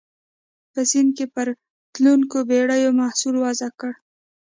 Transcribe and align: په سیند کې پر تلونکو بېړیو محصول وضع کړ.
په 0.73 0.81
سیند 0.89 1.09
کې 1.17 1.25
پر 1.35 1.47
تلونکو 1.93 2.37
بېړیو 2.49 2.97
محصول 2.99 3.35
وضع 3.45 3.69
کړ. 3.79 3.91